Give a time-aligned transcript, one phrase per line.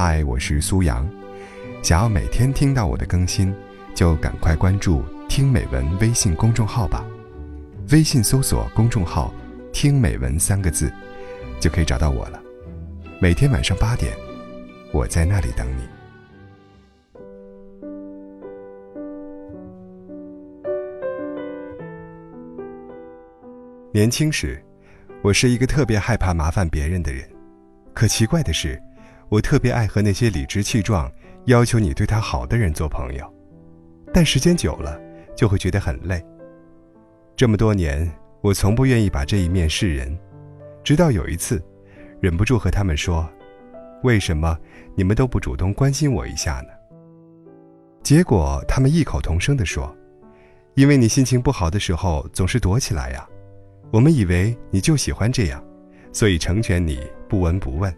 [0.00, 1.04] 嗨，我是苏阳。
[1.82, 3.52] 想要每天听到我的更新，
[3.96, 7.04] 就赶快关注“听美文”微信公众号吧。
[7.90, 9.34] 微信搜索公众号
[9.74, 10.88] “听美文”三个字，
[11.58, 12.40] 就可以找到我了。
[13.20, 14.16] 每天晚上八点，
[14.92, 15.82] 我在那里等你。
[23.92, 24.62] 年轻时，
[25.22, 27.28] 我是一个特别害怕麻烦别人的人。
[27.92, 28.80] 可奇怪的是，
[29.28, 31.10] 我特别爱和那些理直气壮
[31.44, 33.34] 要求你对他好的人做朋友，
[34.12, 35.00] 但时间久了
[35.36, 36.24] 就会觉得很累。
[37.36, 40.18] 这么多年，我从不愿意把这一面示人，
[40.82, 41.62] 直到有一次，
[42.20, 43.28] 忍不住和他们说
[44.02, 44.58] ：“为什么
[44.94, 46.68] 你们都不主动关心我一下呢？”
[48.02, 49.94] 结果他们异口同声地说
[50.74, 53.28] ：“因为你心情不好的时候总是躲起来呀，
[53.90, 55.62] 我们以为你就喜欢这样，
[56.12, 57.94] 所以成全你。”不闻不问。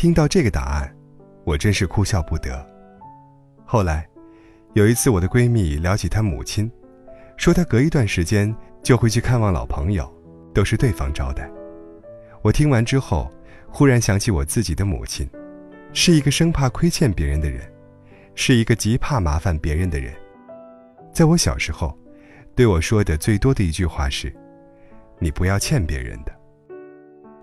[0.00, 0.96] 听到这个答案，
[1.44, 2.66] 我真是哭笑不得。
[3.66, 4.08] 后来，
[4.72, 6.72] 有一次我的闺蜜聊起她母亲，
[7.36, 10.10] 说她隔一段时间就会去看望老朋友，
[10.54, 11.46] 都是对方招待。
[12.40, 13.30] 我听完之后，
[13.68, 15.28] 忽然想起我自己的母亲，
[15.92, 17.70] 是一个生怕亏欠别人的人，
[18.34, 20.14] 是一个极怕麻烦别人的人。
[21.12, 21.94] 在我小时候，
[22.54, 24.34] 对我说的最多的一句话是
[25.20, 26.34] ：“你不要欠别人的。”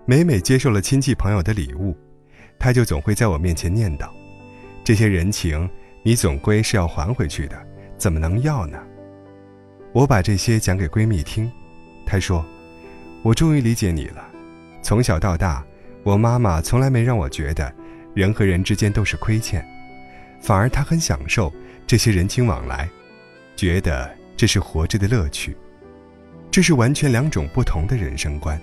[0.04, 1.96] 每每接受了亲戚朋友的礼物，
[2.58, 4.08] 他就总会在我面前念叨
[4.82, 5.68] ：“这些人情，
[6.02, 7.56] 你总归是要还回去的，
[7.96, 8.78] 怎么能要呢？”
[9.92, 11.50] 我把这些讲给闺蜜听，
[12.04, 12.44] 她说
[13.22, 14.28] ：“我终于理解你了。
[14.82, 15.64] 从小到大，
[16.02, 17.72] 我妈妈从来没让我觉得
[18.14, 19.64] 人和人之间都是亏欠，
[20.40, 21.52] 反而她很享受
[21.86, 22.88] 这些人情往来，
[23.56, 25.56] 觉得这是活着的乐趣。
[26.50, 28.60] 这是完全两种不同的人生观。”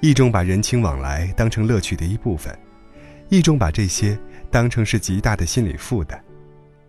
[0.00, 2.58] 一种把人情往来当成乐趣的一部分，
[3.30, 4.18] 一种把这些
[4.50, 6.20] 当成是极大的心理负担，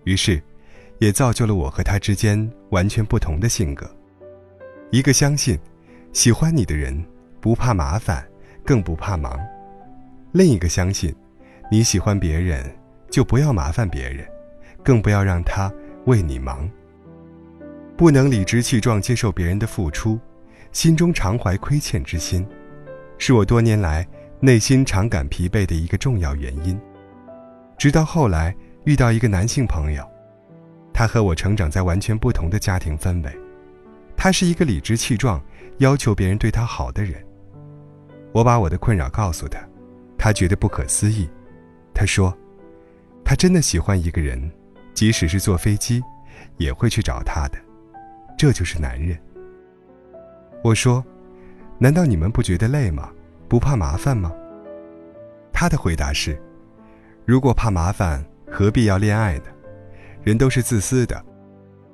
[0.06, 0.42] 于是，
[0.98, 3.90] 也造就了我和他之间完全不同的性格。
[4.90, 5.58] 一个相信，
[6.14, 7.06] 喜欢你的人
[7.40, 8.28] 不怕麻烦，
[8.66, 9.40] 更不怕忙；
[10.32, 11.16] 另一个相信，
[11.72, 12.66] 你喜欢别人
[13.12, 14.28] 就不要麻烦别人，
[14.84, 15.72] 更不要让他
[16.06, 16.68] 为你忙。
[17.96, 20.20] 不能理直气壮接受别人的付出，
[20.72, 22.44] 心中常怀亏欠之心。
[23.20, 24.08] 是我多年来
[24.44, 26.80] 内心常感疲惫的一个重要原因。
[27.78, 30.04] 直到后来遇到一个男性朋友，
[30.92, 33.32] 他和我成长在完全不同的家庭氛围。
[34.18, 35.40] 他是一个理直气壮
[35.78, 37.24] 要求别人对他好的人。
[38.32, 39.60] 我把我的困扰告诉他，
[40.18, 41.30] 他觉得不可思议。
[41.94, 42.36] 他说，
[43.24, 44.52] 他真的喜欢一个人，
[44.96, 46.02] 即使是坐飞机，
[46.58, 47.60] 也会去找他的。
[48.38, 49.16] 这就是男人。
[50.64, 51.04] 我说。
[51.80, 53.10] 难道你们不觉得累吗？
[53.52, 54.32] 不怕麻烦吗？
[55.52, 56.42] 他的回答是：
[57.26, 59.44] 如果怕麻烦，何必要恋爱呢？
[60.24, 61.22] 人都是自私的。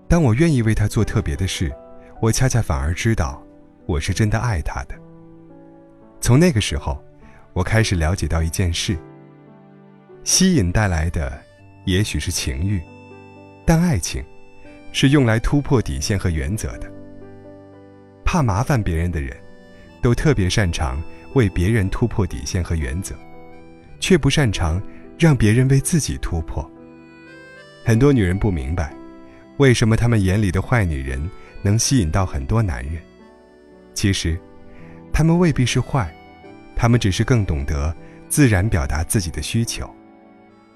[0.07, 1.75] 当我愿意为他做特别的事，
[2.21, 3.41] 我恰恰反而知道，
[3.87, 4.93] 我是真的爱他的。
[6.21, 7.03] 从那个时候，
[7.53, 8.95] 我开始了解到一件事：
[10.23, 11.41] 吸引带来的，
[11.85, 12.79] 也许是情欲，
[13.65, 14.23] 但爱情，
[14.91, 16.87] 是用来突破底线和原则的。
[18.23, 19.35] 怕麻烦别人的人。
[19.99, 21.01] 都特别擅长
[21.37, 23.15] 为别人突破底线和原则，
[23.99, 24.81] 却不擅长
[25.17, 26.69] 让别人为自己突破。
[27.85, 28.93] 很多女人不明白，
[29.57, 31.29] 为什么她们眼里的坏女人
[31.61, 33.01] 能吸引到很多男人。
[33.93, 34.37] 其实，
[35.13, 36.13] 她们未必是坏，
[36.75, 37.95] 她们只是更懂得
[38.27, 39.89] 自然表达自己的需求，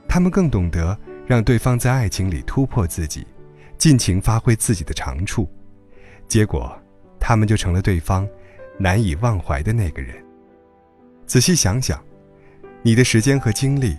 [0.07, 0.97] 她们更懂得
[1.27, 3.27] 让对方在爱情里突破自己，
[3.77, 5.49] 尽情发挥自己的长处，
[6.27, 6.71] 结果，
[7.19, 8.27] 她们就成了对方。
[8.79, 10.15] 难以忘怀的那个人。
[11.31, 11.97] 仔细想想，
[12.81, 13.97] 你的时间和精力，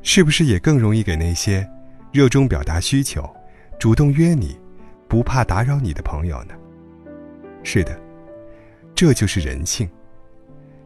[0.00, 1.68] 是不是也更容易给那些
[2.12, 3.28] 热衷表达需求、
[3.80, 4.56] 主动约你、
[5.08, 6.54] 不怕打扰你的朋友呢？
[7.64, 8.00] 是的，
[8.94, 9.90] 这就是人性。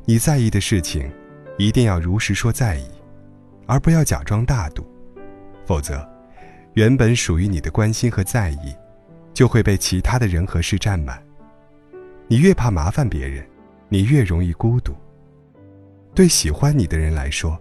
[0.07, 1.13] 你在意的事情，
[1.59, 2.87] 一定要如实说在意，
[3.67, 4.91] 而不要假装大度，
[5.67, 6.09] 否则，
[6.73, 8.75] 原本属于你的关心和在意，
[9.35, 11.23] 就会被其他的人和事占满。
[12.29, 13.47] 你越怕麻烦别人，
[13.91, 14.95] 你越容易孤独。
[16.15, 17.59] 对喜欢你的人来说，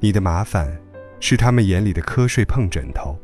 [0.00, 0.76] 你的麻烦
[1.20, 3.16] 是他们眼里的瞌睡碰枕头，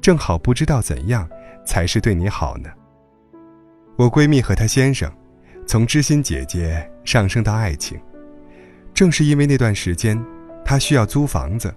[0.00, 1.28] 正好不知道怎样
[1.64, 2.68] 才是对你好呢。
[3.96, 5.10] 我闺蜜和她先生，
[5.66, 7.98] 从知心姐姐上升到爱情，
[8.92, 10.22] 正是因为那段时间，
[10.64, 11.74] 她需要租房子，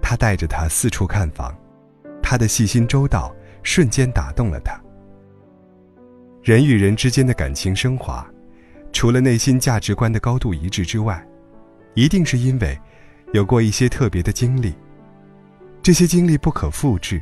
[0.00, 1.52] 她带着她四处看房，
[2.22, 3.34] 她的细心周到
[3.64, 4.80] 瞬间打动了她。
[6.42, 8.24] 人与人之间的感情升华，
[9.00, 11.26] 除了内心价值观的高度一致之外，
[11.94, 12.78] 一定是因为
[13.32, 14.74] 有过一些特别的经历，
[15.82, 17.18] 这些经历不可复制。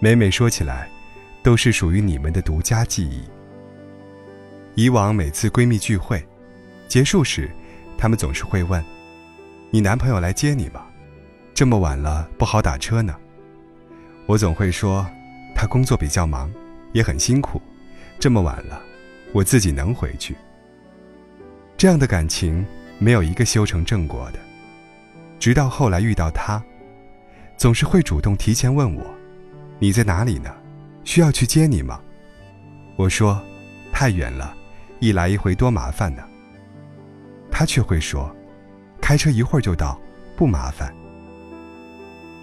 [0.00, 0.88] 每每说起来，
[1.42, 3.24] 都是属于你们的独家记忆。
[4.74, 6.26] 以往每次闺蜜聚会
[6.88, 7.50] 结束时，
[7.98, 8.82] 她们总是会问
[9.70, 10.86] ：“你男朋友来接你吗？
[11.52, 13.14] 这么晚了不好打车呢。”
[14.24, 15.06] 我总会说
[15.54, 16.50] ：“他工作比较忙，
[16.94, 17.60] 也很辛苦，
[18.18, 18.80] 这么晚了，
[19.34, 20.34] 我自己能回去。”
[21.84, 22.64] 这样的感情
[22.98, 24.38] 没有一个修成正果的。
[25.38, 26.64] 直到后来遇到他，
[27.58, 29.04] 总是会主动提前问我
[29.78, 30.50] ：“你在哪里呢？
[31.04, 32.00] 需要去接你吗？”
[32.96, 33.38] 我说
[33.92, 34.56] ：“太远了，
[34.98, 36.26] 一来一回多麻烦呢。”
[37.52, 38.34] 他却会说
[38.98, 40.00] ：“开车一会儿就到，
[40.38, 40.90] 不麻烦。”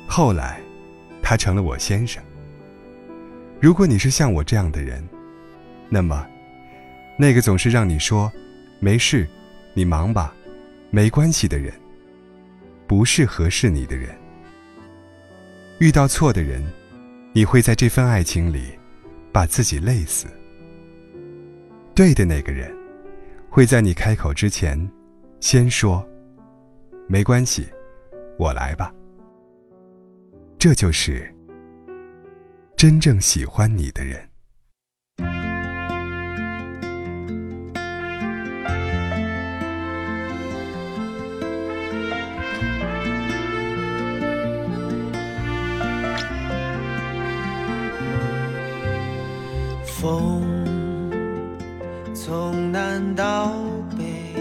[0.07, 0.61] 后来，
[1.19, 2.23] 他成了我先生。
[3.59, 5.03] 如果你是像我这样的人，
[5.89, 6.27] 那么，
[7.17, 8.31] 那个总是让你说
[8.81, 9.27] “没事，
[9.75, 10.35] 你忙吧，
[10.89, 11.71] 没关系”的人。
[12.87, 14.09] 不是合适你的人，
[15.79, 16.61] 遇到错的人，
[17.31, 18.77] 你会在这份爱情里
[19.31, 20.27] 把自己累死。
[21.95, 22.75] 对的那个人，
[23.49, 24.91] 会在你开口之前，
[25.39, 26.05] 先说
[27.07, 27.65] ：“没关系，
[28.37, 28.93] 我来吧。”
[30.59, 31.33] 这就是
[32.75, 34.30] 真正喜欢你的人。
[50.01, 50.41] 风
[52.15, 53.53] 从南到
[53.95, 54.33] 北，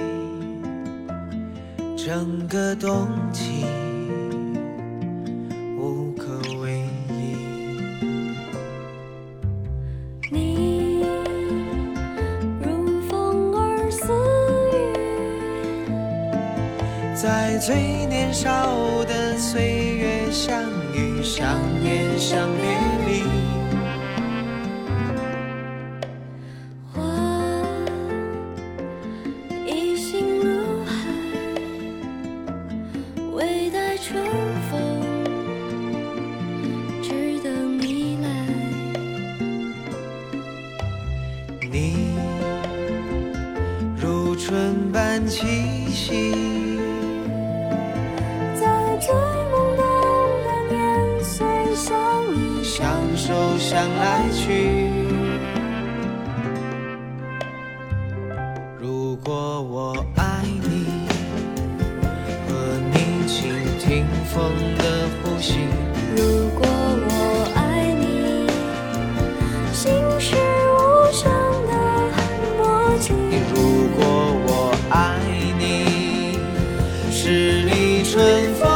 [1.99, 3.67] 整个冬季
[5.77, 6.81] 无可为
[7.11, 7.37] 依。
[10.31, 11.05] 你
[12.63, 14.15] 如风儿似
[14.73, 15.85] 雨，
[17.15, 18.49] 在最年少
[19.05, 19.61] 的岁
[19.99, 20.63] 月相
[20.95, 22.65] 遇、相恋、相别
[23.07, 23.50] 离。
[49.01, 49.83] 在最懵懂
[50.45, 51.89] 的年岁相
[52.35, 52.87] 依相
[53.17, 54.91] 守相爱去。
[58.79, 61.09] 如果我爱你，
[62.47, 62.53] 和
[62.93, 63.39] 你倾
[63.79, 64.43] 听风
[64.77, 65.55] 的呼吸。
[66.15, 67.09] 如果我
[67.55, 67.59] 爱
[67.95, 68.47] 你，
[69.73, 71.33] 心事无声
[71.67, 71.73] 的
[72.59, 72.63] 默
[73.01, 73.15] 契。
[73.55, 73.57] 如
[73.97, 73.99] 果
[74.47, 75.17] 我爱
[75.59, 76.39] 你
[77.11, 78.70] 十里春风